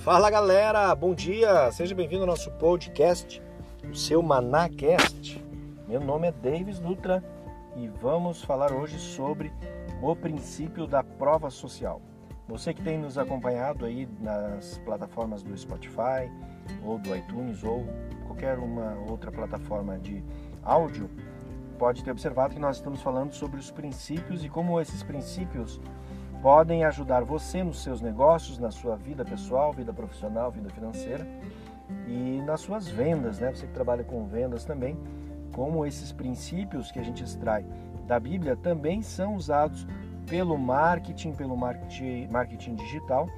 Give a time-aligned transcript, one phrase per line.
[0.00, 3.42] Fala galera, bom dia, seja bem-vindo ao nosso podcast,
[3.84, 5.44] o seu Manacast.
[5.86, 7.22] Meu nome é Davis Dutra
[7.76, 9.52] e vamos falar hoje sobre
[10.00, 12.00] o princípio da prova social.
[12.48, 16.32] Você que tem nos acompanhado aí nas plataformas do Spotify
[16.82, 17.84] ou do iTunes ou
[18.26, 20.24] qualquer uma outra plataforma de
[20.62, 21.10] áudio,
[21.78, 25.78] pode ter observado que nós estamos falando sobre os princípios e como esses princípios
[26.42, 31.26] podem ajudar você nos seus negócios, na sua vida pessoal, vida profissional, vida financeira
[32.06, 33.50] e nas suas vendas, né?
[33.52, 34.98] Você que trabalha com vendas também,
[35.52, 37.64] como esses princípios que a gente extrai
[38.06, 39.86] da Bíblia também são usados
[40.28, 43.28] pelo marketing, pelo marketing, digital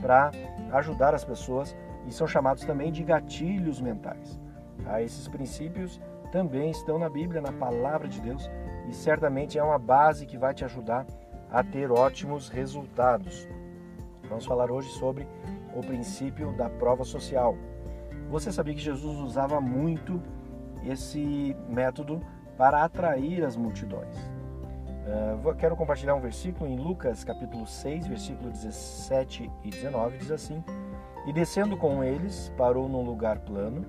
[0.00, 0.30] para
[0.72, 4.40] ajudar as pessoas e são chamados também de gatilhos mentais.
[4.84, 5.02] Tá?
[5.02, 6.00] Esses princípios
[6.30, 8.50] também estão na Bíblia, na palavra de Deus
[8.88, 11.06] e certamente é uma base que vai te ajudar
[11.52, 13.48] a ter ótimos resultados.
[14.28, 15.26] Vamos falar hoje sobre
[15.74, 17.56] o princípio da prova social.
[18.30, 20.22] Você sabia que Jesus usava muito
[20.84, 22.20] esse método
[22.56, 24.16] para atrair as multidões?
[25.00, 30.62] Uh, quero compartilhar um versículo em Lucas capítulo 6, versículo 17 e 19, diz assim:
[31.26, 33.84] E descendo com eles, parou num lugar plano,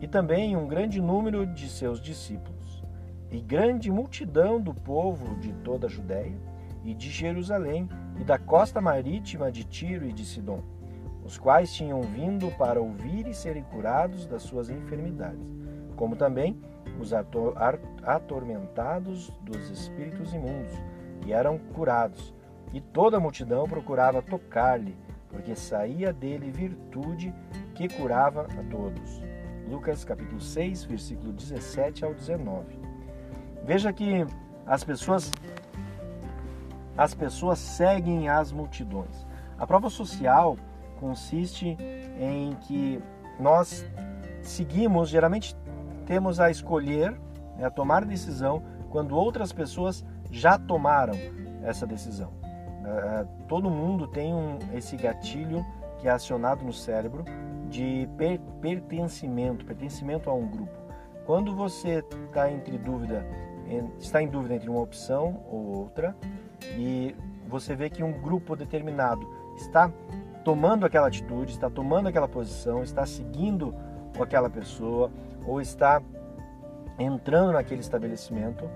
[0.00, 2.82] e também um grande número de seus discípulos,
[3.30, 6.51] e grande multidão do povo de toda a Judéia,
[6.84, 7.88] e de Jerusalém
[8.18, 10.62] e da costa marítima de Tiro e de Sidom,
[11.24, 15.46] os quais tinham vindo para ouvir e serem curados das suas enfermidades,
[15.96, 16.60] como também
[17.00, 20.74] os atormentados dos espíritos imundos,
[21.24, 22.34] e eram curados.
[22.72, 24.96] E toda a multidão procurava tocar-lhe,
[25.28, 27.32] porque saía dele virtude
[27.74, 29.22] que curava a todos.
[29.68, 32.78] Lucas capítulo 6, versículo 17 ao 19.
[33.64, 34.26] Veja que
[34.66, 35.30] as pessoas
[36.96, 39.26] as pessoas seguem as multidões.
[39.58, 40.56] A prova social
[40.98, 41.76] consiste
[42.18, 43.02] em que
[43.38, 43.84] nós
[44.42, 45.56] seguimos, geralmente
[46.06, 47.12] temos a escolher,
[47.56, 51.14] né, a tomar decisão quando outras pessoas já tomaram
[51.62, 52.30] essa decisão.
[52.30, 55.64] Uh, todo mundo tem um, esse gatilho
[55.98, 57.24] que é acionado no cérebro
[57.68, 60.72] de per, pertencimento, pertencimento a um grupo.
[61.24, 63.24] Quando você está entre dúvida,
[63.98, 66.16] está em dúvida entre uma opção ou outra,
[66.76, 67.14] e
[67.48, 69.90] você vê que um grupo determinado está
[70.44, 73.74] tomando aquela atitude, está tomando aquela posição, está seguindo
[74.20, 75.10] aquela pessoa
[75.46, 76.02] ou está
[76.98, 78.68] entrando naquele estabelecimento,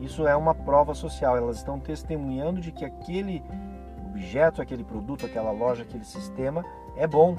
[0.00, 1.36] isso é uma prova social.
[1.36, 3.42] Elas estão testemunhando de que aquele
[4.06, 6.64] objeto, aquele produto, aquela loja, aquele sistema
[6.96, 7.36] é bom.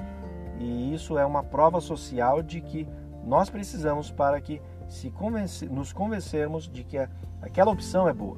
[0.60, 2.88] E isso é uma prova social de que
[3.24, 5.12] nós precisamos para que se
[5.70, 6.98] nos convencermos de que
[7.42, 8.38] aquela opção é boa.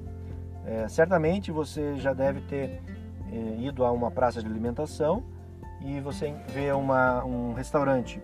[0.68, 2.82] É, certamente você já deve ter
[3.32, 5.24] é, ido a uma praça de alimentação
[5.82, 8.22] e você vê uma, um restaurante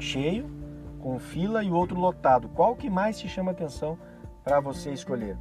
[0.00, 0.50] cheio,
[0.98, 2.48] com fila e outro lotado.
[2.48, 3.96] Qual que mais te chama atenção
[4.42, 5.36] para você escolher?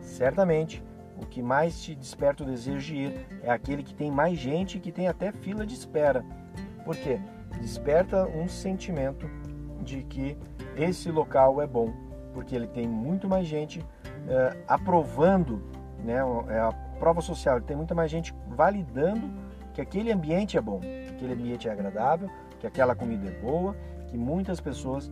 [0.00, 0.82] Certamente
[1.16, 4.78] o que mais te desperta o desejo de ir é aquele que tem mais gente
[4.78, 6.24] e que tem até fila de espera.
[6.84, 7.20] Por quê?
[7.60, 9.30] Desperta um sentimento
[9.80, 10.36] de que
[10.76, 11.92] esse local é bom,
[12.34, 13.84] porque ele tem muito mais gente
[14.28, 15.62] é, aprovando,
[16.04, 16.16] né,
[16.48, 19.30] é a prova social, tem muita mais gente validando
[19.72, 23.74] que aquele ambiente é bom, que aquele ambiente é agradável, que aquela comida é boa,
[24.08, 25.10] que muitas pessoas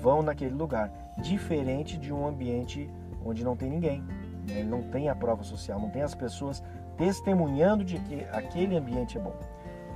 [0.00, 2.90] vão naquele lugar, diferente de um ambiente
[3.24, 4.02] onde não tem ninguém,
[4.48, 6.62] né, não tem a prova social, não tem as pessoas
[6.96, 9.34] testemunhando de que aquele ambiente é bom.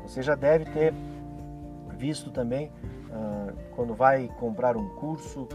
[0.03, 0.95] Você já deve ter
[1.97, 2.71] visto também
[3.11, 5.47] uh, quando vai comprar um curso,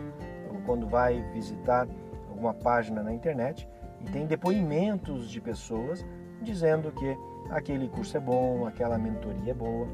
[0.52, 1.88] ou quando vai visitar
[2.34, 3.68] alguma página na internet
[4.02, 6.06] e tem depoimentos de pessoas
[6.42, 7.18] dizendo que
[7.50, 9.88] aquele curso é bom, aquela mentoria é boa,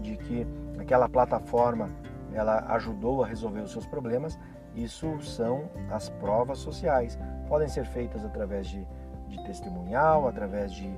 [0.00, 0.46] de que
[0.78, 1.90] aquela plataforma
[2.32, 4.38] ela ajudou a resolver os seus problemas.
[4.74, 7.18] Isso são as provas sociais.
[7.46, 8.86] Podem ser feitas através de,
[9.28, 10.92] de testemunhal, através de,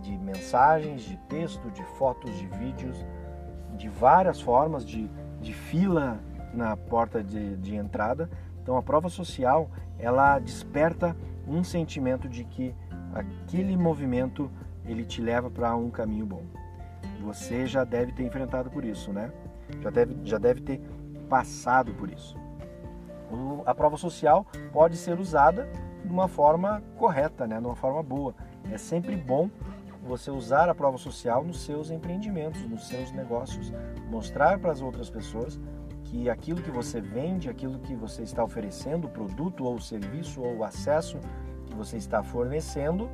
[0.00, 3.04] de mensagens, de texto, de fotos, de vídeos,
[3.76, 5.10] de várias formas, de,
[5.40, 6.18] de fila
[6.54, 8.30] na porta de, de entrada.
[8.66, 11.16] Então a prova social ela desperta
[11.46, 12.74] um sentimento de que
[13.14, 14.50] aquele movimento
[14.84, 16.42] ele te leva para um caminho bom.
[17.22, 19.30] Você já deve ter enfrentado por isso, né?
[19.80, 20.80] Já deve, já deve ter
[21.28, 22.36] passado por isso.
[23.30, 25.68] O, a prova social pode ser usada
[26.04, 27.60] de uma forma correta, né?
[27.60, 28.34] de uma forma boa.
[28.72, 29.48] É sempre bom
[30.02, 33.72] você usar a prova social nos seus empreendimentos, nos seus negócios,
[34.10, 35.56] mostrar para as outras pessoas
[36.06, 40.62] que aquilo que você vende, aquilo que você está oferecendo, o produto ou serviço ou
[40.62, 41.18] acesso
[41.66, 43.08] que você está fornecendo,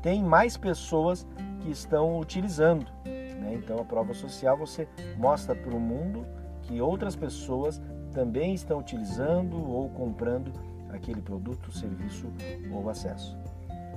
[0.00, 1.26] tem mais pessoas
[1.60, 2.86] que estão utilizando.
[3.04, 3.54] Né?
[3.54, 6.26] Então, a prova social você mostra para o mundo
[6.62, 7.80] que outras pessoas
[8.12, 10.52] também estão utilizando ou comprando
[10.90, 12.30] aquele produto, serviço
[12.72, 13.36] ou acesso.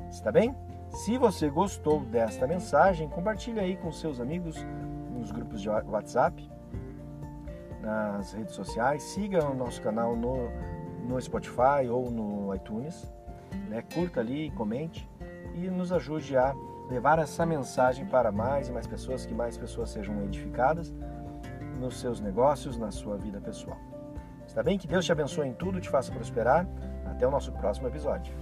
[0.09, 0.55] Está bem?
[0.89, 4.55] Se você gostou desta mensagem, compartilhe aí com seus amigos
[5.11, 6.49] nos grupos de WhatsApp,
[7.85, 10.49] nas redes sociais, siga o nosso canal no,
[11.07, 13.09] no Spotify ou no iTunes,
[13.69, 13.83] né?
[13.93, 15.07] curta ali, comente
[15.53, 16.53] e nos ajude a
[16.89, 20.93] levar essa mensagem para mais e mais pessoas, que mais pessoas sejam edificadas
[21.79, 23.77] nos seus negócios, na sua vida pessoal.
[24.47, 24.77] Está bem?
[24.77, 26.67] Que Deus te abençoe em tudo, te faça prosperar.
[27.05, 28.33] Até o nosso próximo episódio.